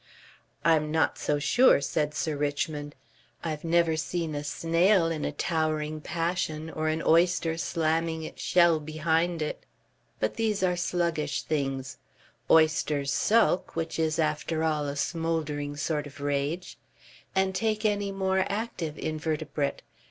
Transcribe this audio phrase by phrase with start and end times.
[0.65, 2.95] "I'm not so sure," said Sir Richmond.
[3.43, 8.79] "I've never seen a snail in a towering passion or an oyster slamming its shell
[8.79, 9.63] behind it.
[10.19, 11.99] But these are sluggish things.
[12.49, 16.79] Oysters sulk, which is after all a smouldering sort of rage.
[17.35, 19.83] And take any more active invertebrate.